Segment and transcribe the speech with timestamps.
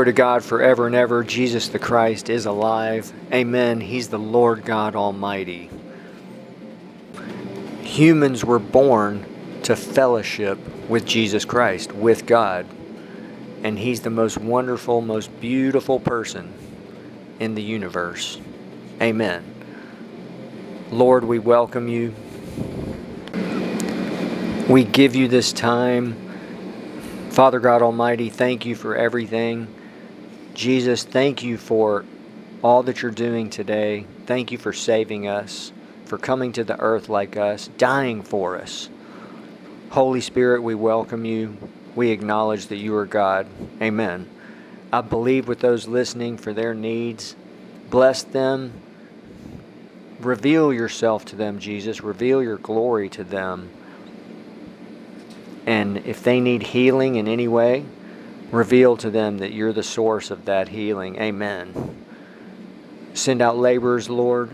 [0.00, 1.22] Glory to God forever and ever.
[1.22, 3.12] Jesus the Christ is alive.
[3.34, 3.82] Amen.
[3.82, 5.68] He's the Lord God Almighty.
[7.82, 9.26] Humans were born
[9.64, 10.58] to fellowship
[10.88, 12.64] with Jesus Christ, with God.
[13.62, 16.50] And He's the most wonderful, most beautiful person
[17.38, 18.40] in the universe.
[19.02, 19.44] Amen.
[20.90, 22.14] Lord, we welcome you.
[24.66, 26.14] We give you this time.
[27.28, 29.68] Father God Almighty, thank you for everything.
[30.54, 32.04] Jesus, thank you for
[32.62, 34.04] all that you're doing today.
[34.26, 35.72] Thank you for saving us,
[36.04, 38.88] for coming to the earth like us, dying for us.
[39.90, 41.56] Holy Spirit, we welcome you.
[41.96, 43.46] We acknowledge that you are God.
[43.80, 44.28] Amen.
[44.92, 47.34] I believe with those listening for their needs.
[47.88, 48.72] Bless them.
[50.20, 52.02] Reveal yourself to them, Jesus.
[52.02, 53.70] Reveal your glory to them.
[55.66, 57.84] And if they need healing in any way,
[58.50, 61.16] reveal to them that you're the source of that healing.
[61.16, 61.96] Amen.
[63.14, 64.50] Send out laborers, Lord,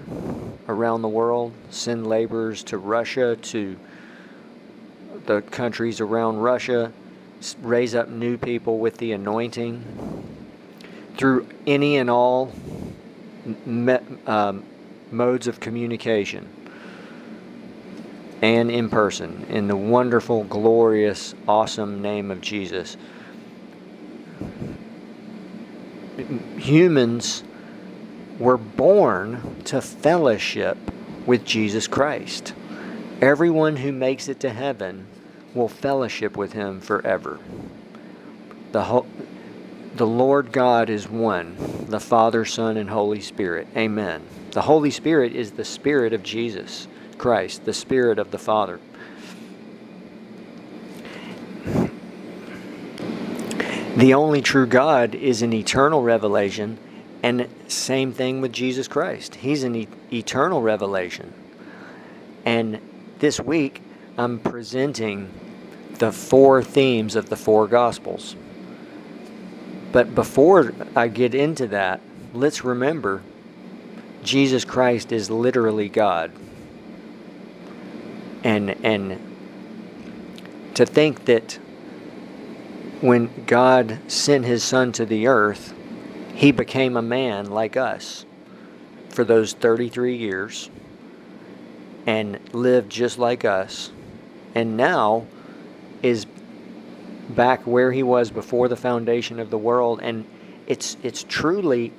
[0.68, 1.52] around the world.
[1.70, 3.76] Send laborers to Russia, to
[5.26, 6.92] the countries around Russia.
[7.60, 9.84] Raise up new people with the anointing.
[11.16, 12.52] Through any and all
[13.64, 14.64] me, um,
[15.10, 16.48] modes of communication
[18.42, 22.96] and in person in the wonderful, glorious, awesome name of Jesus.
[26.58, 27.44] Humans
[28.38, 30.76] were born to fellowship
[31.26, 32.54] with Jesus Christ.
[33.20, 35.06] Everyone who makes it to heaven
[35.54, 37.38] will fellowship with him forever.
[38.72, 39.06] The, ho-
[39.94, 41.56] the Lord God is one,
[41.88, 43.68] the Father, Son, and Holy Spirit.
[43.76, 44.22] Amen.
[44.50, 46.88] The Holy Spirit is the Spirit of Jesus.
[47.18, 48.78] Christ, the Spirit of the Father.
[53.96, 56.78] The only true God is an eternal revelation,
[57.22, 59.36] and same thing with Jesus Christ.
[59.36, 61.32] He's an e- eternal revelation.
[62.44, 62.78] And
[63.20, 63.80] this week,
[64.18, 65.32] I'm presenting
[65.94, 68.36] the four themes of the four Gospels.
[69.92, 72.02] But before I get into that,
[72.34, 73.22] let's remember
[74.22, 76.32] Jesus Christ is literally God
[78.44, 79.18] and and
[80.74, 81.58] to think that
[83.00, 85.74] when God sent his son to the earth,
[86.34, 88.24] he became a man like us
[89.10, 90.70] for those 33 years
[92.06, 93.90] and lived just like us.
[94.54, 95.26] And now
[96.02, 96.26] is
[97.30, 100.00] back where he was before the foundation of the world.
[100.02, 100.24] And
[100.66, 101.92] it's it's truly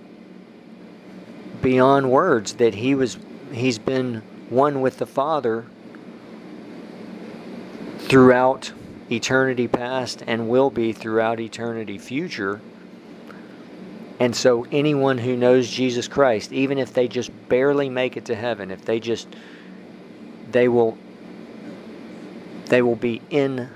[1.62, 3.18] beyond words that he was
[3.52, 5.66] he's been one with the father
[8.00, 8.72] throughout
[9.12, 12.60] eternity past and will be throughout eternity future.
[14.20, 18.36] And so, anyone who knows Jesus Christ, even if they just barely make it to
[18.36, 19.28] heaven, if they just,
[20.52, 20.98] they will,
[22.66, 23.70] they will be in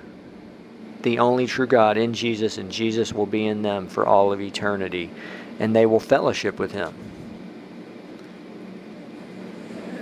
[1.03, 4.41] the only true God, in Jesus, and Jesus will be in them for all of
[4.41, 5.11] eternity,
[5.59, 6.93] and they will fellowship with Him.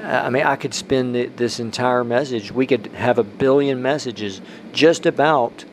[0.09, 4.41] I mean, I could spend the, this entire message, we could have a billion messages
[4.73, 5.65] just about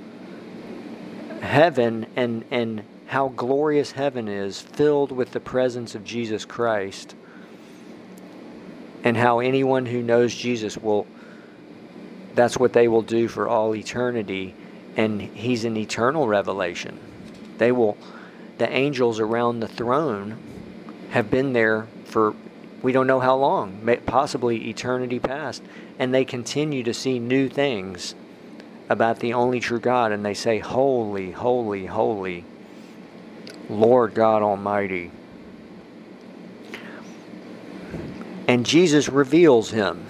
[1.40, 7.14] heaven and, and how glorious heaven is, filled with the presence of Jesus Christ,
[9.04, 11.06] and how anyone who knows Jesus will,
[12.34, 14.54] that's what they will do for all eternity,
[14.98, 16.98] and He's an eternal revelation.
[17.56, 17.96] They will,
[18.58, 20.36] the angels around the throne
[21.10, 22.34] have been there for
[22.82, 25.62] we don't know how long, possibly eternity past.
[25.98, 28.14] And they continue to see new things
[28.88, 32.44] about the only true God, and they say, Holy, holy, holy,
[33.68, 35.10] Lord God Almighty.
[38.48, 40.06] And Jesus reveals him.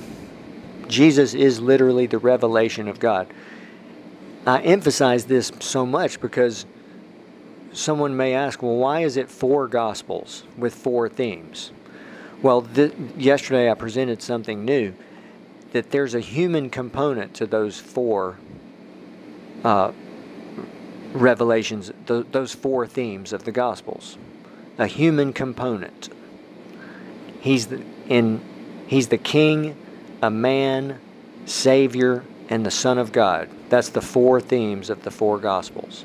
[0.89, 3.27] Jesus is literally the revelation of God.
[4.47, 6.67] I emphasize this so much because
[7.73, 11.73] someone may ask, well, why is it four gospels with four themes?
[12.43, 14.95] Well, th- yesterday I presented something new
[15.73, 18.39] that there's a human component to those four
[19.65, 19.93] uh,
[21.13, 24.17] revelations, th- those four themes of the Gospels.
[24.79, 26.11] A human component.
[27.41, 28.43] He's the, in,
[28.87, 29.77] he's the King,
[30.23, 31.01] a man,
[31.47, 33.49] Savior, and the Son of God.
[33.71, 36.05] That's the four themes of the four Gospels.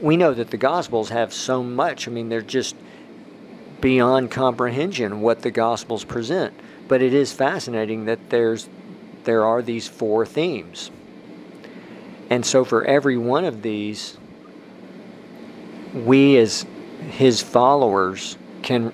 [0.00, 2.06] We know that the Gospels have so much.
[2.06, 2.76] I mean, they're just
[3.84, 6.54] beyond comprehension what the Gospels present.
[6.88, 8.66] But it is fascinating that there's
[9.24, 10.90] there are these four themes.
[12.30, 14.16] And so for every one of these,
[15.92, 16.64] we as
[17.10, 18.86] his followers can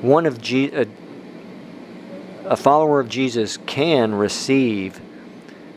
[0.00, 0.86] one of Je- a,
[2.46, 5.02] a follower of Jesus can receive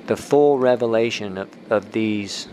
[0.08, 2.48] the full revelation of, of these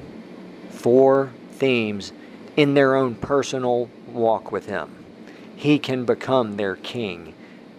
[0.70, 2.12] four themes
[2.56, 5.01] in their own personal walk with him.
[5.62, 7.34] He can become their king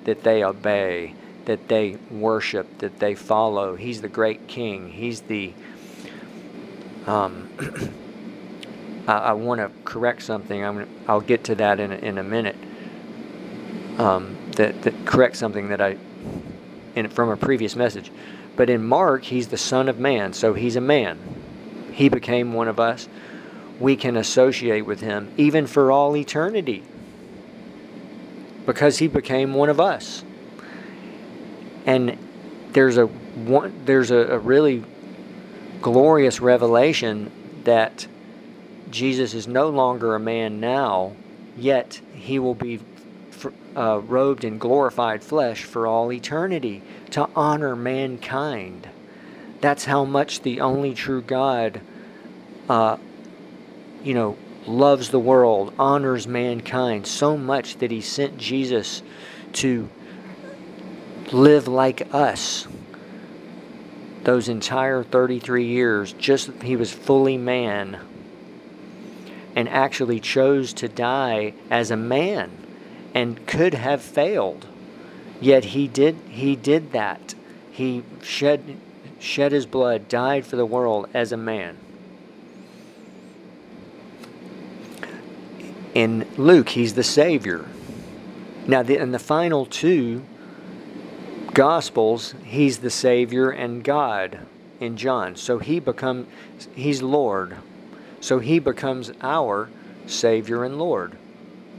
[0.05, 3.75] that they obey, that they worship, that they follow.
[3.75, 4.91] He's the great king.
[4.91, 5.51] He's the
[7.05, 7.49] um,
[9.07, 10.63] I, I want to correct something.
[10.63, 12.55] I'm gonna, I'll get to that in a, in a minute.
[13.97, 15.97] Um, that, that correct something that I
[16.95, 18.13] in from a previous message.
[18.55, 21.19] But in Mark, he's the Son of Man, so he's a man.
[21.91, 23.09] He became one of us.
[23.77, 26.85] We can associate with him even for all eternity
[28.65, 30.23] because he became one of us.
[31.85, 32.17] And
[32.71, 34.83] there's a one, there's a, a really
[35.81, 37.31] glorious revelation
[37.63, 38.07] that
[38.89, 41.13] Jesus is no longer a man now,
[41.57, 42.79] yet he will be
[43.75, 46.81] uh, robed in glorified flesh for all eternity
[47.11, 48.87] to honor mankind.
[49.61, 51.81] That's how much the only true God,
[52.69, 52.97] uh,
[54.03, 54.37] you know,
[54.67, 59.01] loves the world, honors mankind so much that he sent Jesus
[59.53, 59.89] to
[61.31, 62.67] live like us.
[64.23, 67.99] Those entire 33 years, just he was fully man
[69.55, 72.51] and actually chose to die as a man
[73.13, 74.65] and could have failed.
[75.39, 77.35] Yet he did he did that.
[77.71, 78.77] He shed
[79.19, 81.77] shed his blood, died for the world as a man.
[85.93, 87.65] In Luke, he's the Savior.
[88.67, 90.23] Now, the, in the final two
[91.53, 94.39] Gospels, he's the Savior and God
[94.79, 95.35] in John.
[95.35, 96.27] So he becomes,
[96.73, 97.57] he's Lord.
[98.21, 99.69] So he becomes our
[100.07, 101.15] Savior and Lord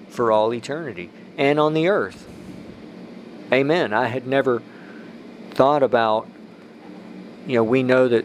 [0.09, 2.29] for all eternity and on the earth.
[3.53, 3.93] Amen.
[3.93, 4.63] I had never
[5.51, 6.29] thought about,
[7.47, 8.25] you know, we know that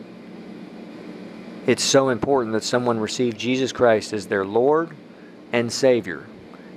[1.66, 4.96] it's so important that someone receive Jesus Christ as their Lord
[5.52, 6.26] and Savior.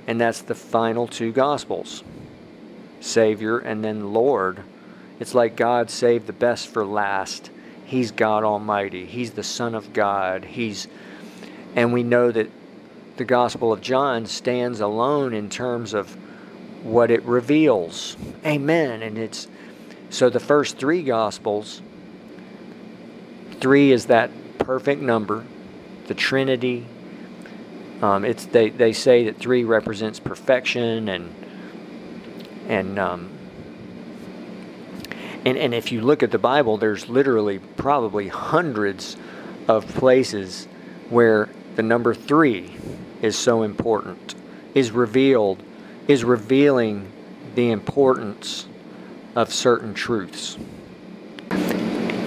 [0.07, 2.03] And that's the final two Gospels
[2.99, 4.63] Savior and then Lord.
[5.19, 7.49] It's like God saved the best for last.
[7.85, 10.45] He's God Almighty, He's the Son of God.
[10.45, 10.87] He's
[11.75, 12.49] and we know that
[13.17, 16.15] the Gospel of John stands alone in terms of
[16.83, 18.17] what it reveals.
[18.45, 19.01] Amen.
[19.01, 19.47] And it's
[20.09, 21.81] so the first three Gospels,
[23.59, 24.29] three is that
[24.59, 25.45] perfect number,
[26.07, 26.85] the Trinity.
[28.01, 31.33] Um, it's they, they say that three represents perfection and
[32.67, 33.29] and um,
[35.45, 39.15] and and if you look at the Bible, there's literally probably hundreds
[39.67, 40.67] of places
[41.09, 42.71] where the number three
[43.21, 44.35] is so important,
[44.73, 45.63] is revealed,
[46.07, 47.11] is revealing
[47.55, 48.67] the importance
[49.35, 50.57] of certain truths.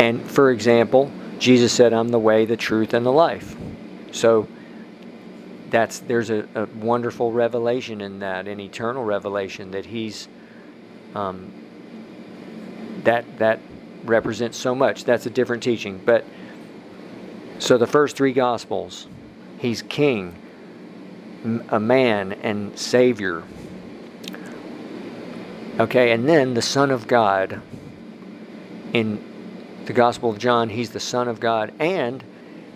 [0.01, 3.57] And for example, Jesus said, I'm the way, the truth, and the life.
[4.13, 4.49] So
[5.71, 10.29] that's there's a, a wonderful revelation in that, an eternal revelation that he's
[11.15, 11.53] um,
[13.05, 13.61] that that
[14.05, 15.05] represents so much.
[15.05, 16.01] That's a different teaching.
[16.05, 16.25] But
[17.59, 19.09] so the first three gospels
[19.59, 20.35] He's king,
[21.71, 23.43] a man, and savior.
[25.79, 27.61] Okay, and then the Son of God.
[28.93, 29.23] In
[29.87, 32.23] the Gospel of John, he's the Son of God, and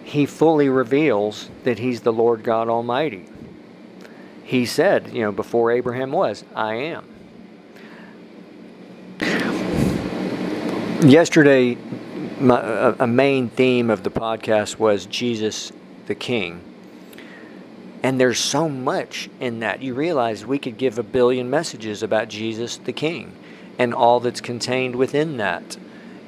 [0.04, 3.26] he fully reveals that he's the Lord God Almighty.
[4.44, 7.06] He said, you know, before Abraham was, I am.
[11.08, 11.78] Yesterday,
[12.40, 15.72] my, a, a main theme of the podcast was Jesus
[16.06, 16.62] the King.
[18.02, 19.82] And there's so much in that.
[19.82, 23.32] You realize we could give a billion messages about Jesus the King
[23.78, 25.76] and all that's contained within that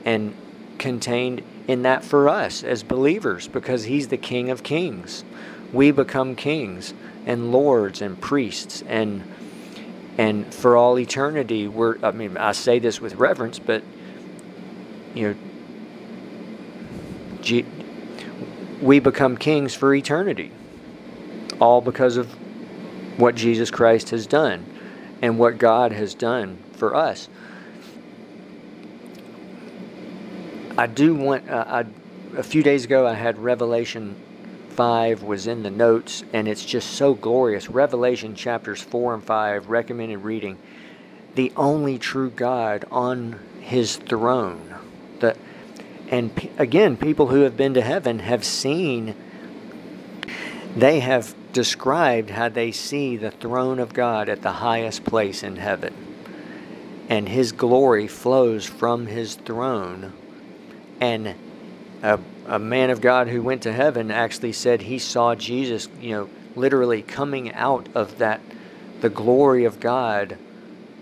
[0.05, 0.35] and
[0.79, 5.25] contained in that for us as believers because He's the King of Kings.
[5.73, 6.93] We become kings
[7.25, 9.23] and lords and priests and
[10.19, 13.83] and for all eternity we're I mean I say this with reverence but
[15.15, 15.37] you
[17.49, 17.63] know
[18.83, 20.51] we become kings for eternity
[21.61, 22.29] all because of
[23.19, 24.67] what Jesus Christ has done
[25.23, 27.29] and what God has done for us.
[30.83, 31.85] I do want, uh, I,
[32.37, 34.17] a few days ago, I had Revelation
[34.71, 37.71] 5 was in the notes, and it's just so glorious.
[37.71, 40.59] Revelation chapters 4 and 5, recommended reading.
[41.37, 44.75] The only true God on his throne.
[45.21, 45.37] The,
[46.09, 49.15] and p- again, people who have been to heaven have seen
[50.77, 55.55] they have described how they see the throne of God at the highest place in
[55.55, 55.95] heaven.
[57.09, 60.15] And his glory flows from his throne.
[61.03, 61.35] And
[62.05, 66.13] a, a man of God who went to heaven actually said he saw Jesus, you
[66.13, 68.41] know, literally coming out of that,
[69.01, 70.39] the glory of God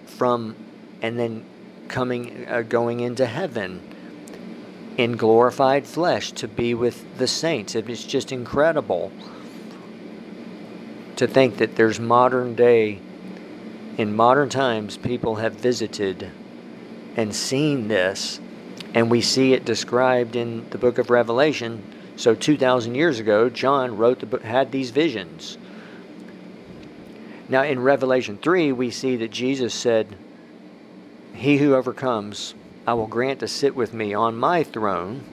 [0.07, 0.57] from,
[1.03, 1.45] and then
[1.89, 3.83] coming, uh, going into heaven
[4.97, 7.75] in glorified flesh to be with the saints.
[7.75, 9.13] It's just incredible
[11.17, 13.01] to think that there's modern day,
[13.99, 16.31] in modern times, people have visited
[17.19, 18.41] and seen this,
[18.95, 21.83] and we see it described in the book of Revelation.
[22.17, 25.59] So 2,000 years ago, John wrote the book, had these visions.
[27.49, 30.15] Now, in Revelation 3, we see that Jesus said,
[31.35, 32.55] He who overcomes,
[32.87, 35.25] I will grant to sit with me on my throne,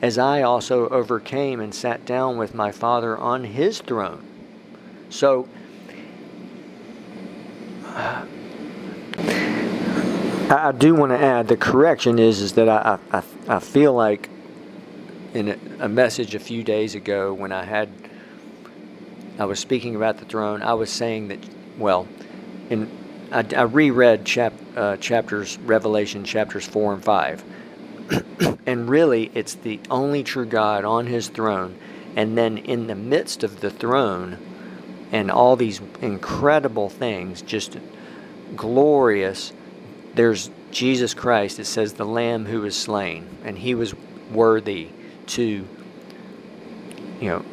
[0.00, 4.24] as I also overcame and sat down with my Father on his throne.
[5.10, 5.48] So,
[10.50, 14.30] I do want to add the correction is is that I, I, I feel like
[15.34, 17.90] in a, a, message a few days ago when I had
[19.38, 21.38] I was speaking about the throne I was saying that
[21.78, 22.08] well
[22.70, 22.90] in
[23.30, 27.44] I, I reread chap, uh, chapters Revelation chapters four and five
[28.66, 31.78] and really it's the only true God on His throne
[32.16, 34.38] and then in the midst of the throne
[35.12, 37.78] and all these incredible things, just
[38.54, 39.52] glorious.
[40.18, 41.60] There's Jesus Christ.
[41.60, 43.94] It says the Lamb who was slain, and he was
[44.32, 44.88] worthy
[45.28, 45.64] to,
[47.20, 47.44] you know,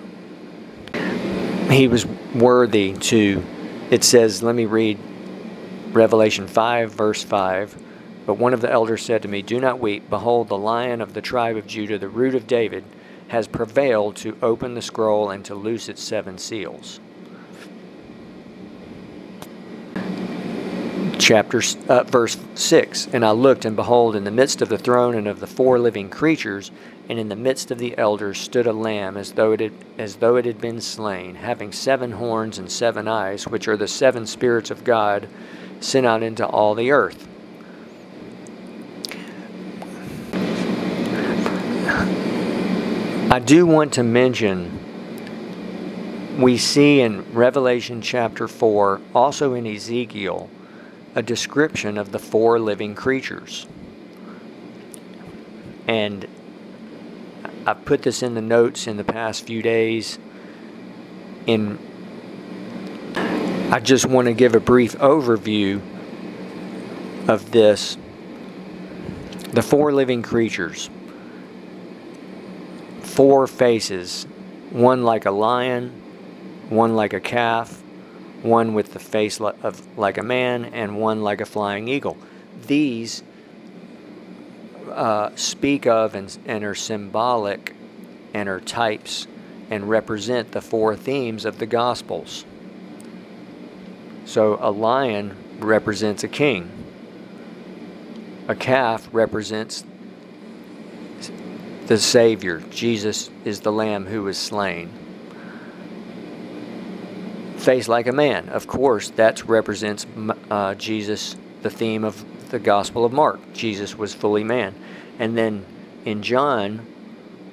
[1.69, 3.43] he was worthy to.
[3.91, 4.98] It says, let me read
[5.91, 7.84] Revelation 5, verse 5.
[8.25, 10.10] But one of the elders said to me, Do not weep.
[10.10, 12.84] Behold, the lion of the tribe of Judah, the root of David,
[13.27, 17.00] has prevailed to open the scroll and to loose its seven seals.
[21.25, 25.15] Chapter uh, verse 6 and i looked and behold in the midst of the throne
[25.15, 26.70] and of the four living creatures
[27.10, 30.17] and in the midst of the elders stood a lamb as though it had, as
[30.17, 34.27] though it had been slain having seven horns and seven eyes which are the seven
[34.27, 35.27] spirits of god
[35.79, 37.27] sent out into all the earth.
[43.32, 44.79] I do want to mention
[46.39, 50.51] we see in revelation chapter 4 also in ezekiel
[51.15, 53.65] a description of the four living creatures.
[55.88, 56.27] And
[57.65, 60.19] I've put this in the notes in the past few days.
[61.48, 61.79] In
[63.72, 65.81] I just want to give a brief overview
[67.27, 67.98] of this.
[69.51, 70.89] The four living creatures.
[73.01, 74.25] Four faces,
[74.72, 75.89] one like a lion,
[76.69, 77.81] one like a calf,
[78.46, 82.18] one with the face of like a man and one like a flying eagle.
[82.68, 83.24] These
[84.92, 87.75] uh, speak of and, and are symbolic
[88.34, 89.28] and are types
[89.70, 92.46] and represent the four themes of the Gospels.
[94.25, 96.72] So a lion represents a king.
[98.48, 99.84] A calf represents
[101.88, 102.62] the Savior.
[102.70, 105.05] Jesus is the Lamb who was slain
[107.65, 108.48] face like a man.
[108.50, 110.05] Of course, that represents
[110.51, 113.39] uh, Jesus, the theme of the Gospel of Mark.
[113.53, 114.75] Jesus was fully man.
[115.17, 115.65] And then
[116.05, 116.86] in John,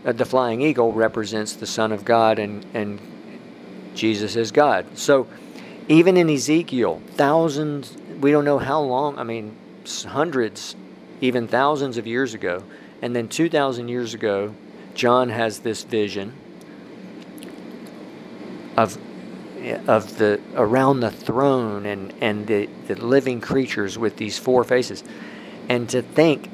[0.04, 3.00] uh, the flying eagle represents the Son of God and, and
[3.94, 4.98] Jesus is God.
[4.98, 5.26] So
[5.88, 9.56] even in Ezekiel, thousands, we don't know how long, I mean,
[10.06, 10.76] hundreds,
[11.22, 12.64] even thousands of years ago.
[13.00, 14.54] And then 2,000 years ago,
[14.94, 16.34] John has this vision
[18.76, 18.98] of
[19.86, 25.04] of the around the throne and and the, the living creatures with these four faces.
[25.68, 26.50] And to think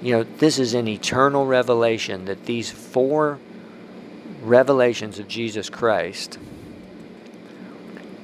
[0.00, 3.38] you know this is an eternal revelation that these four
[4.42, 6.38] revelations of Jesus Christ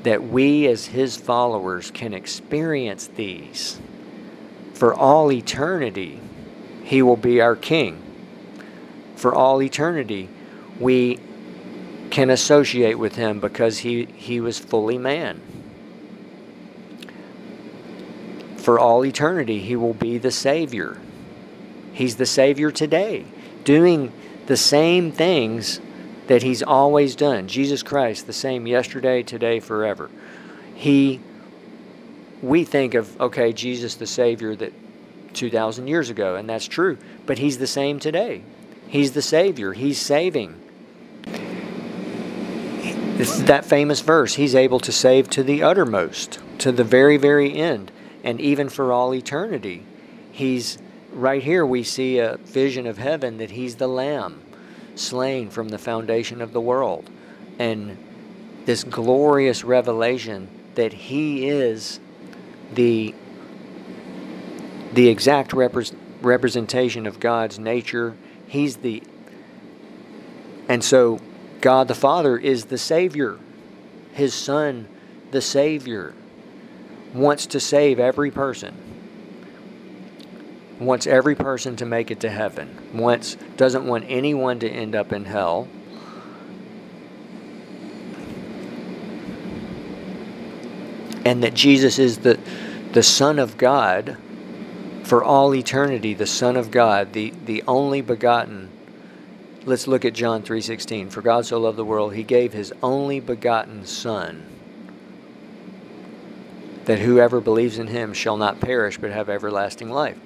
[0.03, 3.79] that we as his followers can experience these
[4.75, 6.21] for all eternity
[6.89, 8.03] he will be our king.
[9.17, 10.31] For all eternity
[10.81, 11.19] we
[12.19, 15.41] can associate with him because he, he was fully man.
[18.57, 20.99] For all eternity, he will be the Savior.
[21.93, 23.25] He's the Savior today,
[23.63, 24.13] doing
[24.47, 25.79] the same things
[26.27, 27.47] that he's always done.
[27.47, 30.11] Jesus Christ, the same yesterday, today, forever.
[30.75, 31.21] He,
[32.43, 34.73] we think of, okay, Jesus the Savior that
[35.35, 38.43] 2,000 years ago, and that's true, but he's the same today.
[38.89, 40.65] He's the Savior, he's saving
[43.19, 47.53] It's that famous verse, He's able to save to the uttermost, to the very, very
[47.53, 47.91] end,
[48.23, 49.83] and even for all eternity.
[50.31, 50.79] He's
[51.13, 54.41] right here, we see a vision of heaven that He's the Lamb
[54.95, 57.11] slain from the foundation of the world.
[57.59, 57.99] And
[58.67, 61.99] this glorious revelation that He is
[62.73, 63.17] the,
[64.93, 68.17] the exact repre- representation of God's nature.
[68.47, 69.03] He's the.
[70.69, 71.19] And so
[71.61, 73.39] God the Father is the Savior.
[74.13, 74.89] His Son,
[75.31, 76.15] the Savior,
[77.15, 78.77] wants to save every person.
[80.79, 82.77] Wants every person to make it to heaven.
[82.95, 85.69] Wants doesn't want anyone to end up in hell.
[91.25, 92.39] And that Jesus is the
[92.93, 94.17] the Son of God
[95.03, 98.68] for all eternity, the Son of God, the, the only begotten
[99.69, 101.11] Let's look at John 3:16.
[101.11, 104.47] For God so loved the world, he gave his only begotten son
[106.87, 110.17] that whoever believes in him shall not perish but have everlasting life.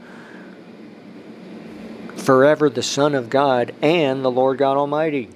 [2.15, 5.29] Forever the Son of God and the Lord God Almighty.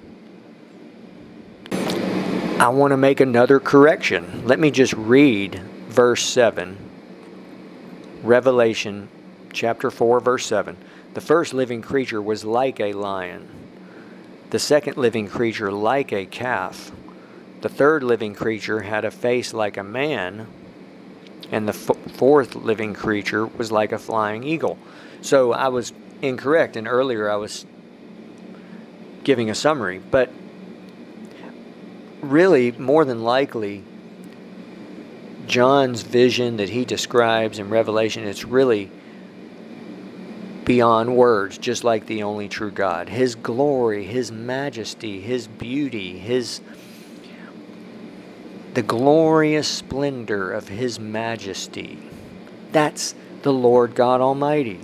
[1.73, 4.45] I want to make another correction.
[4.47, 6.77] Let me just read verse 7.
[8.23, 9.09] Revelation
[9.53, 10.77] chapter 4 verse 7.
[11.15, 13.66] The first living creature was like a lion
[14.50, 16.93] the second living creature like a calf.
[17.62, 20.47] The third living creature had a face like a man,
[21.50, 24.79] and the f- fourth living creature was like a flying eagle.
[25.21, 27.67] So I was incorrect, and earlier I was
[29.25, 30.31] giving a summary, but
[32.21, 33.83] really, more than likely,
[35.47, 38.91] John's vision that he describes in Revelation, it's really
[40.67, 43.09] beyond words, just like the only true God.
[43.09, 46.61] His glory, His majesty, His beauty, His
[48.75, 51.99] the glorious splendor of His majesty.
[52.73, 54.81] That's the Lord God Almighty.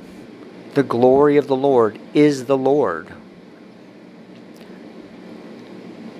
[0.73, 3.09] The glory of the Lord is the Lord.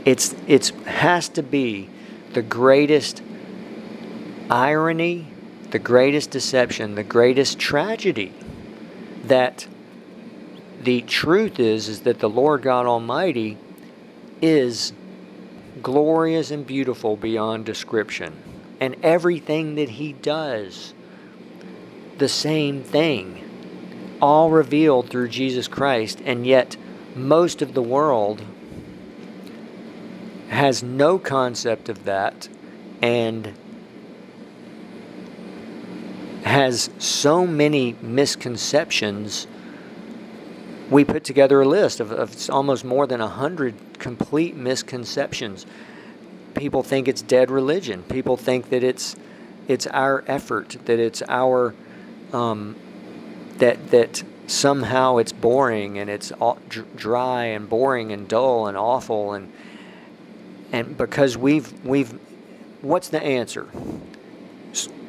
[0.05, 1.88] It's it's has to be
[2.33, 3.22] the greatest
[4.51, 5.29] irony,
[5.70, 8.35] the greatest deception, the greatest tragedy
[9.24, 9.66] that
[10.82, 13.56] the truth is is that the Lord God Almighty
[14.40, 14.92] is
[15.80, 18.35] glorious and beautiful beyond description.
[18.80, 20.92] And everything that he does,
[22.18, 26.76] the same thing, all revealed through Jesus Christ, and yet
[27.14, 28.42] most of the world
[30.48, 32.48] has no concept of that
[33.00, 33.54] and
[36.42, 39.46] has so many misconceptions.
[40.90, 45.66] We put together a list of, of almost more than a hundred complete misconceptions.
[46.55, 48.02] People think it's dead religion.
[48.05, 49.16] People think that it's
[49.68, 51.74] it's our effort, that it's our
[52.33, 52.76] um,
[53.59, 56.33] that that somehow it's boring and it's
[56.96, 59.52] dry and boring and dull and awful and
[60.72, 62.12] and because we've we've
[62.83, 63.68] what's the answer?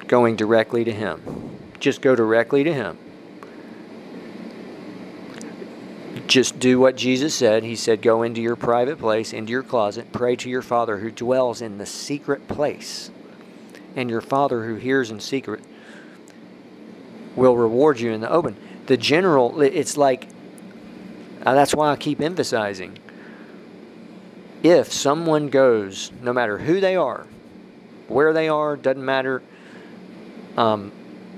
[0.08, 1.60] Going directly to Him.
[1.80, 2.98] Just go directly to Him.
[6.28, 7.64] Just do what Jesus said.
[7.64, 11.12] He said, Go into your private place, into your closet, pray to your Father who
[11.12, 13.12] dwells in the secret place.
[13.96, 15.64] And your Father who hears in secret
[17.36, 18.56] will reward you in the open.
[18.88, 20.28] The general, it's like,
[21.46, 22.98] uh, that's why I keep emphasizing.
[24.62, 27.28] If someone goes, no matter who they are,
[28.08, 29.42] where they are, doesn't matter
[30.58, 30.92] um,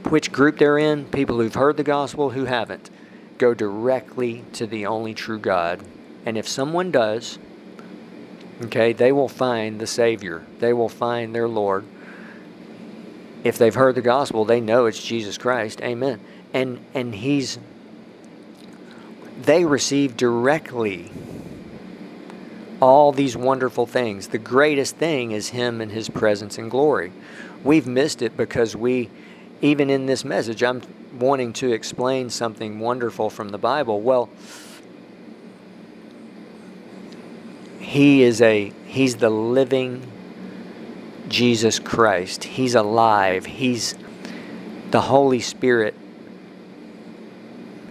[0.09, 2.89] which group they're in, people who've heard the gospel, who haven't,
[3.37, 5.83] go directly to the only true God.
[6.25, 7.39] And if someone does,
[8.63, 11.85] okay, they will find the Savior, they will find their Lord.
[13.43, 15.79] If they've heard the gospel, they know it's Jesus Christ.
[15.81, 16.19] Amen.
[16.51, 17.59] And and he's
[19.39, 21.11] they receive directly
[22.81, 24.29] all these wonderful things.
[24.29, 27.11] The greatest thing is him and his presence and glory
[27.65, 29.09] we've missed it because we,
[29.61, 30.81] even in this message, I'm
[31.19, 33.99] wanting to explain something wonderful from the Bible.
[33.99, 34.29] Well,
[37.79, 40.05] he is a he's the living
[41.27, 42.43] Jesus Christ.
[42.43, 43.45] He's alive.
[43.45, 43.95] He's
[44.91, 45.95] the Holy Spirit.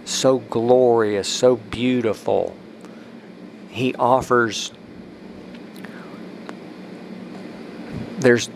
[0.05, 2.55] So glorious, so beautiful.
[3.69, 4.71] He offers
[8.19, 8.49] there's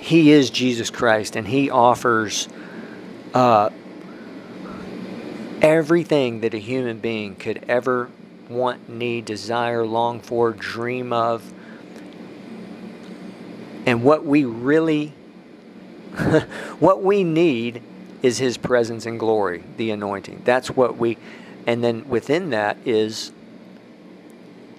[0.00, 2.48] he is Jesus Christ, and He offers
[3.34, 3.68] uh,
[5.60, 8.08] everything that a human being could ever
[8.48, 11.52] want, need, desire, long for, dream of.
[13.84, 15.08] And what we really,
[16.78, 17.82] what we need
[18.22, 20.42] is His presence and glory, the anointing.
[20.46, 21.18] That's what we,
[21.66, 23.32] and then within that is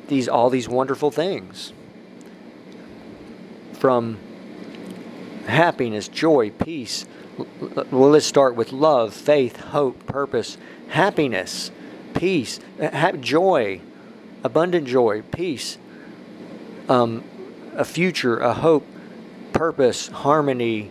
[0.08, 1.74] these all these wonderful things
[3.74, 4.18] from
[5.52, 7.06] happiness, joy, peace.
[7.38, 10.58] Well, let's start with love, faith, hope, purpose,
[10.90, 11.72] happiness,
[12.14, 12.60] peace,
[13.20, 13.82] joy,
[14.44, 15.78] abundant joy, peace,
[16.90, 17.24] um,
[17.76, 18.86] a future, a hope,
[19.54, 20.90] purpose, harmony,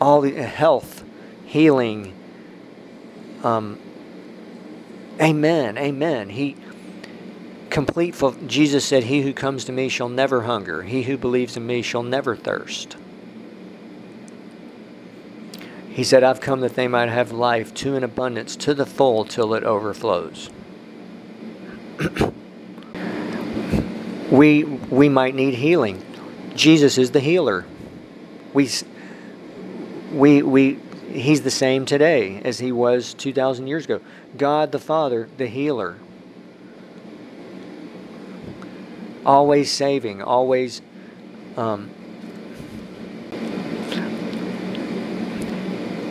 [0.00, 1.04] all the health,
[1.44, 2.14] healing.
[3.42, 3.78] Um,
[5.20, 5.78] amen.
[5.78, 6.30] Amen.
[6.30, 6.56] He
[7.70, 8.14] complete.
[8.46, 10.82] Jesus said, "He who comes to me shall never hunger.
[10.82, 12.96] He who believes in me shall never thirst."
[15.98, 19.24] He said, I've come that they might have life to an abundance, to the full,
[19.24, 20.48] till it overflows.
[24.30, 26.00] we, we might need healing.
[26.54, 27.66] Jesus is the healer.
[28.54, 28.70] We,
[30.12, 30.78] we, we,
[31.10, 34.00] he's the same today as he was 2,000 years ago.
[34.36, 35.96] God the Father, the healer.
[39.26, 40.80] Always saving, always
[41.56, 41.90] um,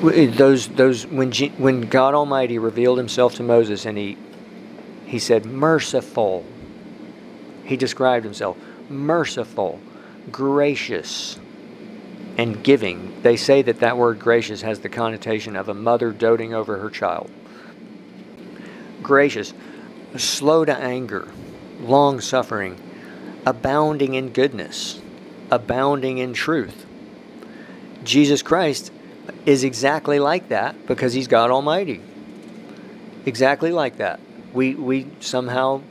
[0.02, 4.18] those those when when God Almighty revealed Himself to Moses and he
[5.06, 6.46] he said merciful.
[7.64, 8.58] He described Himself
[8.90, 9.80] merciful,
[10.32, 11.38] gracious,
[12.38, 13.22] and giving.
[13.22, 16.90] They say that that word gracious has the connotation of a mother doting over her
[16.90, 17.30] child.
[19.02, 19.54] Gracious,
[20.16, 21.28] slow to anger,
[21.82, 22.80] long suffering,
[23.46, 25.00] abounding in goodness,
[25.52, 26.86] abounding in truth.
[28.04, 28.92] Jesus Christ
[29.46, 32.02] is exactly like that because he's God Almighty.
[33.26, 34.20] Exactly like that.
[34.54, 35.82] We we somehow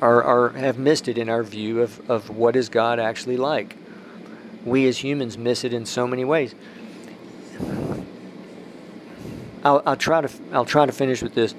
[0.00, 3.76] are, are have missed it in our view of, of what is God actually like.
[4.64, 6.54] We as humans miss it in so many ways.
[9.64, 11.54] I'll, I'll try to I'll try to finish with this.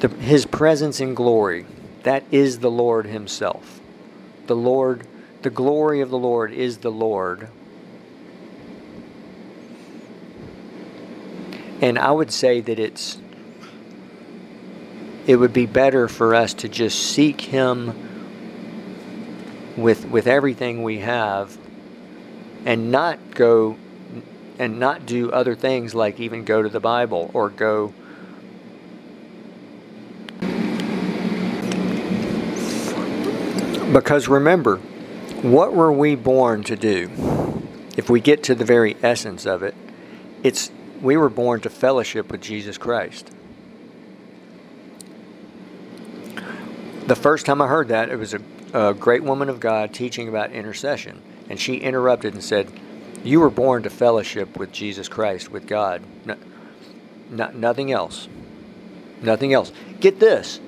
[0.00, 1.66] The, his presence in glory,
[2.02, 3.80] that is the Lord Himself.
[4.46, 5.06] The Lord,
[5.42, 7.48] the glory of the Lord is the Lord
[11.82, 13.18] And I would say that it's
[15.26, 17.92] it would be better for us to just seek him
[19.76, 21.56] with with everything we have
[22.64, 23.76] and not go
[24.58, 27.92] and not do other things like even go to the Bible or go
[33.92, 34.76] because remember
[35.42, 37.10] what were we born to do?
[37.96, 39.74] If we get to the very essence of it
[40.42, 40.70] it's
[41.02, 43.30] we were born to fellowship with Jesus Christ.
[47.06, 48.40] The first time I heard that, it was a,
[48.72, 51.20] a great woman of God teaching about intercession.
[51.50, 52.70] And she interrupted and said,
[53.24, 56.02] You were born to fellowship with Jesus Christ, with God.
[56.24, 56.36] No,
[57.28, 58.28] no, nothing else.
[59.20, 59.72] Nothing else.
[60.00, 60.60] Get this.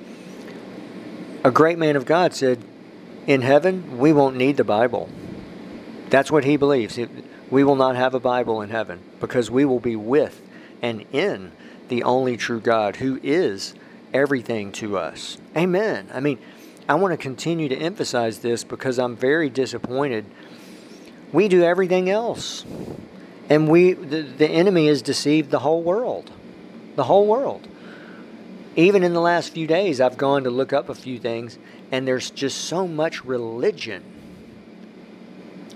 [1.45, 2.61] A great man of God said,
[3.25, 5.09] In heaven, we won't need the Bible.
[6.09, 6.99] That's what he believes.
[7.49, 10.39] We will not have a Bible in heaven because we will be with
[10.83, 11.51] and in
[11.87, 13.73] the only true God who is
[14.13, 15.39] everything to us.
[15.57, 16.09] Amen.
[16.13, 16.37] I mean,
[16.87, 20.25] I want to continue to emphasize this because I'm very disappointed.
[21.33, 22.65] We do everything else.
[23.49, 26.31] And we the, the enemy has deceived the whole world.
[26.95, 27.67] The whole world.
[28.75, 31.57] Even in the last few days I've gone to look up a few things
[31.91, 34.03] and there's just so much religion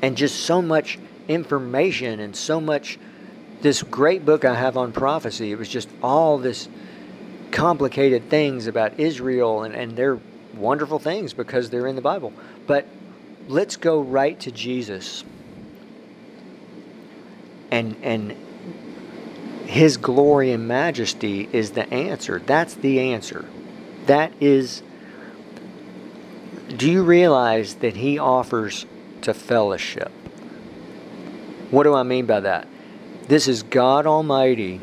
[0.01, 2.99] and just so much information and so much.
[3.61, 6.69] This great book I have on prophecy, it was just all this
[7.51, 10.19] complicated things about Israel, and, and they're
[10.55, 12.33] wonderful things because they're in the Bible.
[12.67, 12.87] But
[13.47, 15.23] let's go right to Jesus
[17.71, 18.35] and and
[19.65, 22.39] his glory and majesty is the answer.
[22.39, 23.45] That's the answer.
[24.07, 24.81] That is
[26.75, 28.85] do you realize that he offers
[29.21, 30.11] to fellowship?
[31.71, 32.67] What do I mean by that?
[33.29, 34.81] This is God Almighty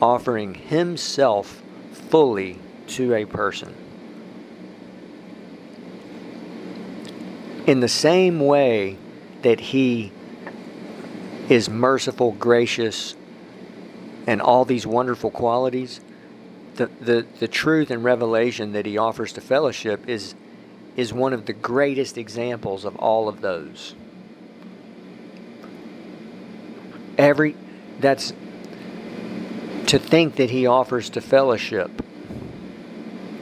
[0.00, 2.58] offering Himself fully
[2.88, 3.72] to a person.
[7.68, 8.96] In the same way
[9.42, 10.10] that He
[11.48, 13.14] is merciful, gracious,
[14.26, 16.00] and all these wonderful qualities,
[16.74, 20.34] the, the, the truth and revelation that He offers to fellowship is,
[20.96, 23.94] is one of the greatest examples of all of those.
[27.18, 27.56] Every
[28.00, 28.32] that's
[29.86, 31.90] to think that he offers to fellowship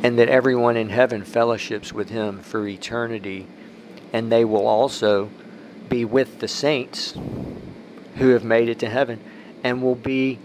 [0.03, 3.47] and that everyone in heaven fellowships with him for eternity
[4.13, 5.31] and they will also
[5.89, 7.15] be with the saints
[8.17, 9.21] who have made it to heaven
[9.63, 10.39] and will be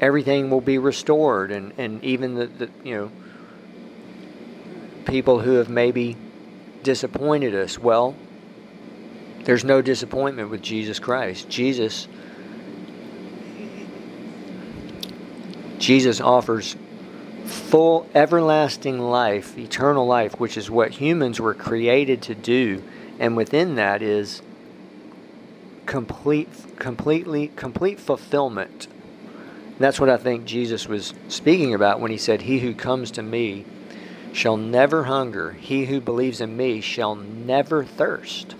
[0.00, 3.10] everything will be restored and, and even the, the you know
[5.04, 6.16] people who have maybe
[6.82, 7.78] disappointed us.
[7.78, 8.16] Well
[9.44, 11.48] there's no disappointment with Jesus Christ.
[11.48, 12.08] Jesus
[15.88, 16.76] Jesus offers
[17.46, 22.82] full everlasting life, eternal life, which is what humans were created to do,
[23.18, 24.42] and within that is
[25.86, 28.86] complete completely complete fulfillment.
[29.78, 33.22] That's what I think Jesus was speaking about when he said, "He who comes to
[33.22, 33.64] me
[34.34, 38.54] shall never hunger; he who believes in me shall never thirst."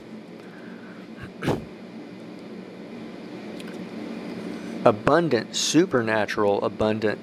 [4.84, 7.18] Abundant, supernatural, abundant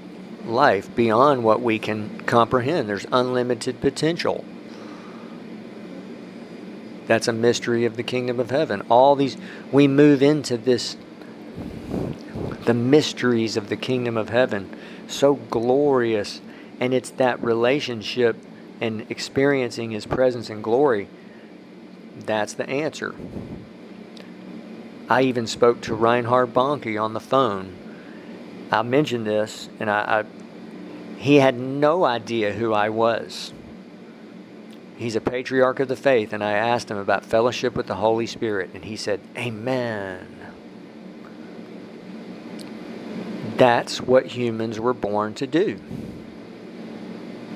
[0.46, 2.88] life beyond what we can comprehend.
[2.88, 4.46] There's unlimited potential.
[7.08, 8.82] That's a mystery of the kingdom of heaven.
[8.90, 9.38] All these,
[9.72, 10.98] we move into this,
[12.66, 14.76] the mysteries of the kingdom of heaven,
[15.08, 16.42] so glorious.
[16.80, 18.36] And it's that relationship
[18.82, 21.08] and experiencing his presence and glory.
[22.20, 23.16] That's the answer.
[25.08, 27.76] I even spoke to Reinhard Bonnke on the phone.
[28.72, 33.54] I mentioned this, and I, I, he had no idea who I was.
[34.98, 38.26] He's a patriarch of the faith, and I asked him about fellowship with the Holy
[38.26, 40.28] Spirit, and he said, Amen.
[43.58, 45.80] That's what humans were born to do.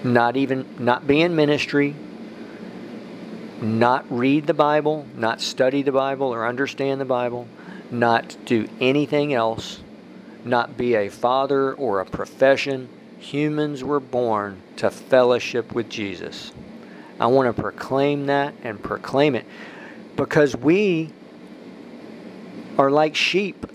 [0.04, 1.96] Not even, not be in ministry,
[3.62, 7.48] not read the Bible, not study the Bible or understand the Bible,
[7.92, 9.82] not do anything else,
[10.46, 12.90] not be a father or a profession.
[13.20, 16.52] Humans were born to fellowship with Jesus.
[17.20, 19.46] I want to proclaim that and proclaim it
[20.16, 21.12] because we
[22.78, 23.66] are like sheep.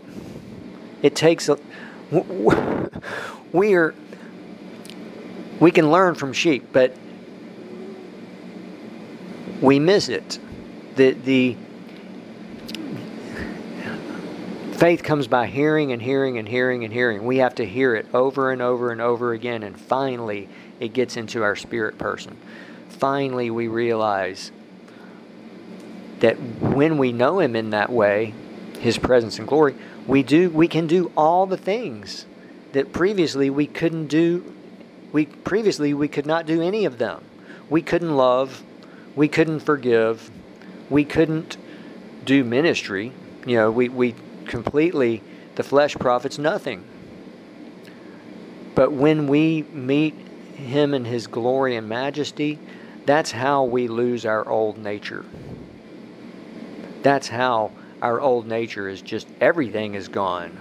[1.02, 1.58] It takes a
[3.52, 3.94] we are
[5.60, 6.96] we can learn from sheep, but
[9.60, 10.38] we miss it.
[10.96, 11.56] The, the
[14.76, 17.24] faith comes by hearing and hearing and hearing and hearing.
[17.24, 20.48] We have to hear it over and over and over again, and finally
[20.80, 22.36] it gets into our spirit person.
[22.88, 24.52] Finally, we realize
[26.20, 28.34] that when we know Him in that way,
[28.80, 29.74] His presence and glory,
[30.06, 32.26] we do we can do all the things
[32.72, 34.52] that previously we couldn't do.
[35.12, 37.24] We previously we could not do any of them.
[37.70, 38.62] We couldn't love
[39.16, 40.30] we couldn't forgive.
[40.90, 41.56] We couldn't
[42.24, 43.12] do ministry.
[43.46, 44.14] You know, we, we
[44.46, 45.22] completely,
[45.54, 46.84] the flesh profits nothing.
[48.74, 50.14] But when we meet
[50.54, 52.58] Him in His glory and majesty,
[53.06, 55.24] that's how we lose our old nature.
[57.02, 60.58] That's how our old nature is just everything is gone.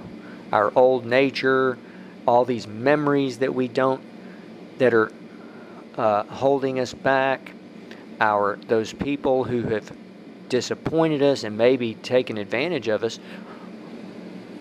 [0.51, 1.77] Our old nature,
[2.27, 4.01] all these memories that we don't,
[4.77, 5.11] that are
[5.97, 7.53] uh, holding us back,
[8.19, 9.91] our those people who have
[10.49, 13.19] disappointed us and maybe taken advantage of us.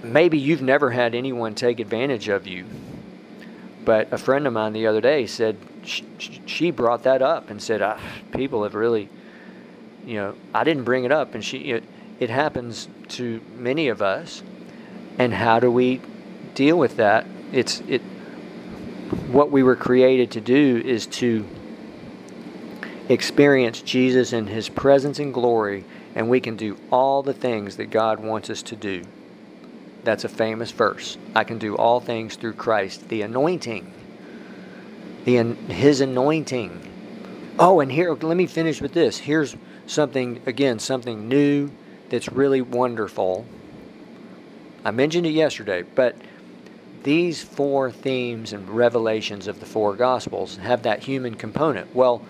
[0.02, 2.64] Maybe you've never had anyone take advantage of you.
[3.84, 7.82] But a friend of mine the other day said she brought that up and said,
[7.82, 8.00] ah,
[8.32, 9.08] "People have really,
[10.06, 11.84] you know, I didn't bring it up." And she, it,
[12.20, 14.42] it happens to many of us.
[15.18, 16.00] And how do we
[16.54, 17.26] deal with that?
[17.52, 18.00] It's it.
[19.30, 21.44] What we were created to do is to
[23.08, 25.84] experience Jesus in His presence and glory,
[26.14, 29.02] and we can do all the things that God wants us to do.
[30.04, 31.16] That's a famous verse.
[31.34, 33.92] I can do all things through Christ, the anointing,
[35.24, 36.88] the His anointing.
[37.58, 39.18] Oh, and here, let me finish with this.
[39.18, 41.70] Here's something again, something new
[42.08, 43.46] that's really wonderful.
[44.84, 46.16] I mentioned it yesterday, but
[47.04, 51.94] these four themes and revelations of the four Gospels have that human component.
[51.94, 52.22] Well,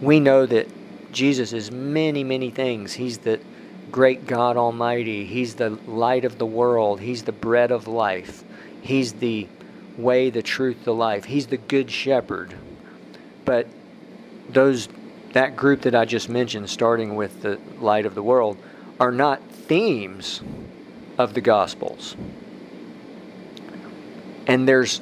[0.00, 0.68] we know that
[1.12, 2.92] Jesus is many, many things.
[2.92, 3.40] He's the
[3.90, 8.44] great God Almighty, He's the light of the world, He's the bread of life,
[8.82, 9.48] He's the
[9.96, 11.24] way, the truth, the life.
[11.24, 12.54] He's the good shepherd.
[13.44, 13.66] But
[14.48, 14.88] those
[15.32, 18.56] that group that I just mentioned, starting with the light of the world,
[18.98, 20.40] are not themes
[21.18, 22.16] of the Gospels.
[24.46, 25.00] And there's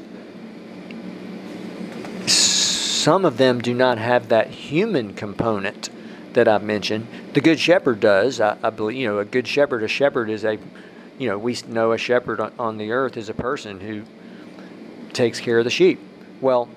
[3.09, 5.89] some of them do not have that human component
[6.35, 7.07] that I've mentioned.
[7.33, 8.39] The good shepherd does.
[8.39, 10.59] I, I, believe, you know, a good shepherd, a shepherd is a,
[11.19, 14.03] you know, we know a shepherd on, on the earth is a person who
[15.15, 15.99] takes care of the sheep.
[16.43, 16.69] Well,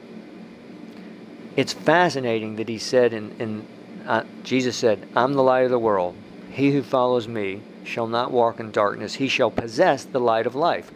[1.57, 3.67] it's fascinating that he said in, in
[4.07, 6.15] uh, Jesus said, I'm the light of the world.
[6.49, 10.55] He who follows me shall not walk in darkness, he shall possess the light of
[10.55, 10.93] life.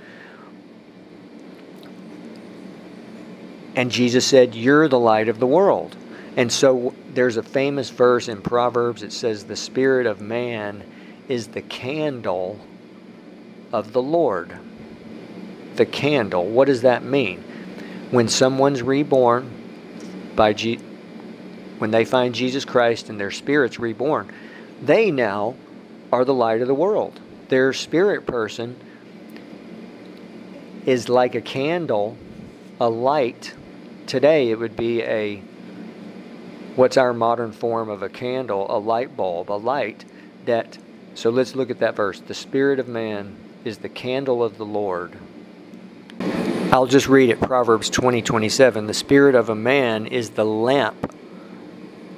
[3.75, 5.95] And Jesus said, You're the light of the world.
[6.37, 9.03] And so there's a famous verse in Proverbs.
[9.03, 10.83] It says, The spirit of man
[11.27, 12.59] is the candle
[13.71, 14.57] of the Lord.
[15.75, 16.45] The candle.
[16.45, 17.43] What does that mean?
[18.11, 19.51] When someone's reborn
[20.35, 20.53] by
[21.79, 24.31] when they find Jesus Christ and their spirit's reborn,
[24.81, 25.55] they now
[26.11, 27.19] are the light of the world.
[27.49, 28.75] Their spirit person
[30.85, 32.15] is like a candle,
[32.79, 33.53] a light.
[34.07, 35.41] Today it would be a
[36.75, 40.05] what's our modern form of a candle, a light bulb, a light
[40.45, 40.77] that
[41.15, 42.19] so let's look at that verse.
[42.19, 45.17] The spirit of man is the candle of the Lord.
[46.71, 48.87] I'll just read it Proverbs 20 27.
[48.87, 51.15] The spirit of a man is the lamp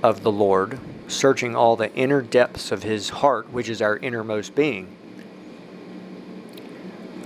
[0.01, 4.55] of the Lord, searching all the inner depths of his heart, which is our innermost
[4.55, 4.87] being.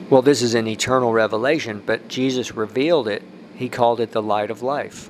[0.09, 3.23] Well, this is an eternal revelation, but Jesus revealed it.
[3.61, 5.05] He called it the light of life.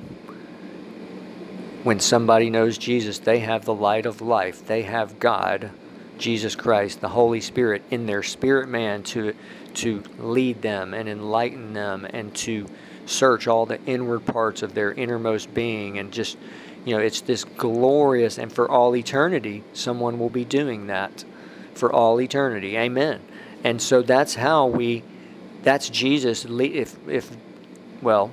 [1.84, 4.68] When somebody knows Jesus, they have the light of life.
[4.68, 5.72] They have God
[6.18, 9.34] Jesus Christ, the Holy Spirit, in their spirit man to,
[9.76, 12.68] to lead them and enlighten them and to
[13.06, 16.38] search all the inward parts of their innermost being and just,
[16.84, 21.24] you know, it's this glorious, and for all eternity, someone will be doing that
[21.74, 22.76] for all eternity.
[22.76, 23.22] Amen.
[23.64, 25.04] And so that's how we,
[25.64, 26.44] that's Jesus.
[26.44, 27.32] If, if,
[28.02, 28.30] well,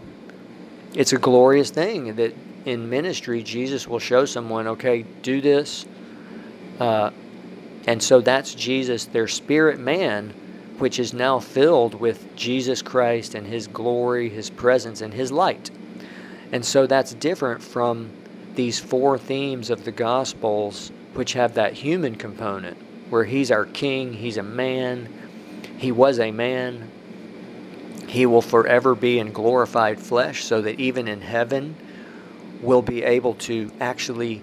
[0.94, 5.86] it's a glorious thing that in ministry, Jesus will show someone, okay, do this.
[6.78, 7.10] Uh,
[7.86, 10.34] and so that's Jesus, their spirit man,
[10.78, 15.70] which is now filled with Jesus Christ and His glory, His presence, and His light.
[16.52, 18.10] And so that's different from
[18.54, 22.76] these four themes of the Gospels, which have that human component,
[23.10, 25.08] where He's our King, He's a man,
[25.78, 26.90] He was a man,
[28.08, 31.76] He will forever be in glorified flesh, so that even in heaven,
[32.60, 34.42] we'll be able to actually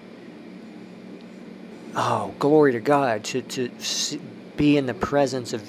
[1.96, 3.70] oh, glory to God, to, to
[4.56, 5.68] be in the presence of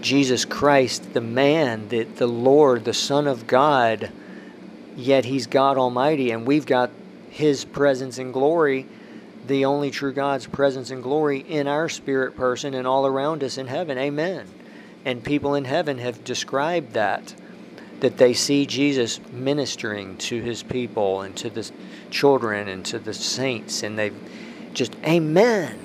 [0.00, 4.10] Jesus Christ, the man, the, the Lord, the Son of God,
[4.96, 6.90] yet He's God Almighty, and we've got
[7.28, 8.86] His presence and glory,
[9.46, 13.58] the only true God's presence and glory in our spirit person and all around us
[13.58, 13.98] in heaven.
[13.98, 14.46] Amen.
[15.04, 17.34] And people in heaven have described that,
[18.00, 21.70] that they see Jesus ministering to His people and to the
[22.10, 24.14] children and to the saints, and they've
[24.74, 25.78] just amen.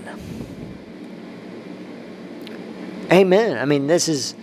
[3.12, 3.58] Amen.
[3.58, 4.36] I mean, this is,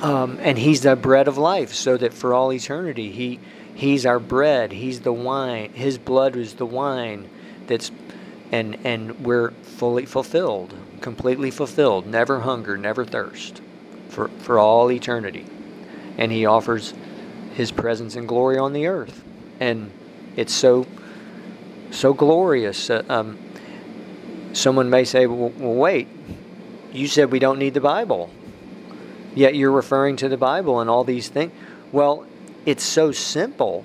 [0.00, 3.38] um, and He's the bread of life, so that for all eternity, He
[3.74, 4.72] He's our bread.
[4.72, 5.72] He's the wine.
[5.72, 7.28] His blood is the wine
[7.66, 7.90] that's,
[8.52, 12.06] and and we're fully fulfilled, completely fulfilled.
[12.06, 13.60] Never hunger, never thirst,
[14.08, 15.44] for for all eternity,
[16.16, 16.94] and He offers
[17.52, 19.22] His presence and glory on the earth,
[19.60, 19.90] and
[20.34, 20.86] it's so
[21.90, 22.88] so glorious.
[22.88, 23.38] Uh, um,
[24.54, 26.08] someone may say, well, well, wait,
[26.90, 28.30] you said we don't need the Bible.
[29.34, 31.52] Yet you're referring to the Bible and all these things.
[31.92, 32.24] Well,
[32.64, 33.84] it's so simple.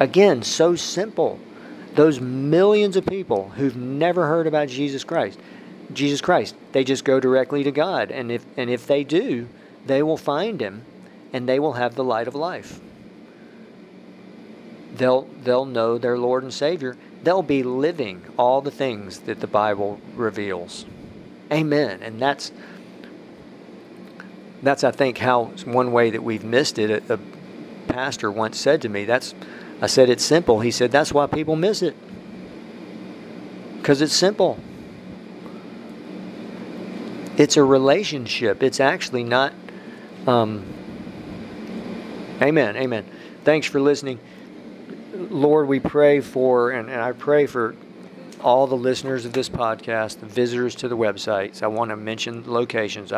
[0.00, 1.38] Again, so simple.
[1.96, 5.38] Those millions of people who've never heard about Jesus Christ,
[5.92, 8.10] Jesus Christ, they just go directly to God.
[8.10, 9.48] And if, and if they do,
[9.86, 10.84] they will find Him
[11.32, 12.80] and they will have the light of life
[14.98, 16.96] they'll they'll know their Lord and Savior.
[17.22, 20.86] They'll be living all the things that the Bible reveals.
[21.52, 22.02] Amen.
[22.02, 22.52] And that's
[24.62, 26.90] that's I think how one way that we've missed it.
[27.10, 27.18] A, a
[27.88, 29.34] pastor once said to me, "That's,"
[29.80, 31.96] I said, "It's simple." He said, "That's why people miss it
[33.78, 34.58] because it's simple."
[37.36, 38.62] It's a relationship.
[38.62, 39.52] It's actually not.
[40.26, 40.64] Um,
[42.40, 42.76] amen.
[42.76, 43.04] Amen.
[43.44, 44.18] Thanks for listening.
[45.14, 47.76] Lord, we pray for, and, and I pray for
[48.40, 51.62] all the listeners of this podcast, the visitors to the websites.
[51.62, 53.12] I want to mention locations.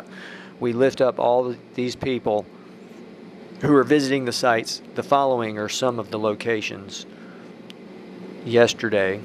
[0.59, 2.45] we lift up all these people
[3.61, 4.81] who are visiting the sites.
[4.95, 7.07] The following are some of the locations
[8.45, 9.21] yesterday.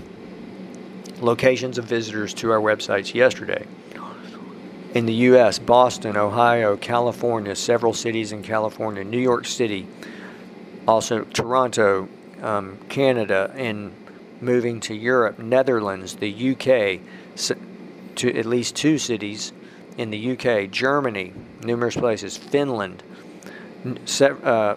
[1.19, 3.65] Locations of visitors to our websites yesterday.
[4.93, 9.87] In the U.S., Boston, Ohio, California, several cities in California, New York City,
[10.87, 12.07] also Toronto,
[12.41, 13.91] um, Canada, and
[14.39, 16.99] moving to Europe, Netherlands, the UK,
[18.15, 19.51] to at least two cities
[19.97, 23.01] in the UK, Germany, numerous places, Finland,
[24.21, 24.75] uh,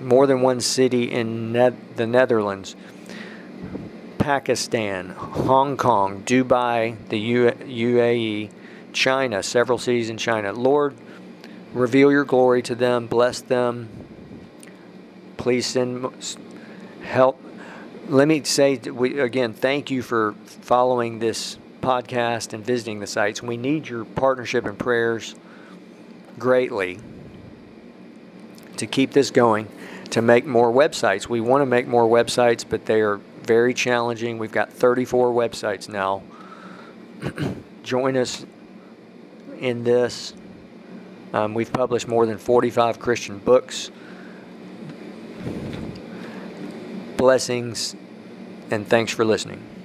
[0.00, 2.76] more than one city in ne- the Netherlands.
[4.18, 8.50] Pakistan, Hong Kong, Dubai, the U- UAE,
[8.92, 10.52] China, several cities in China.
[10.52, 10.94] Lord,
[11.72, 13.88] reveal your glory to them, bless them.
[15.36, 16.10] Please send
[17.02, 17.40] help.
[18.08, 23.42] Let me say we, again, thank you for following this podcast and visiting the sites.
[23.42, 25.34] We need your partnership and prayers
[26.38, 26.98] greatly
[28.78, 29.68] to keep this going,
[30.10, 31.28] to make more websites.
[31.28, 34.38] We want to make more websites, but they are very challenging.
[34.38, 36.22] We've got 34 websites now.
[37.82, 38.44] Join us
[39.58, 40.34] in this.
[41.32, 43.90] Um, we've published more than 45 Christian books.
[47.16, 47.96] Blessings
[48.70, 49.77] and thanks for listening.